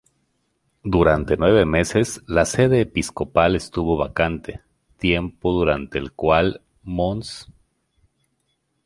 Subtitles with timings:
[0.83, 4.61] Durante nueve meses la sede episcopal estuvo vacante,
[4.97, 7.51] tiempo durante el cual Mons.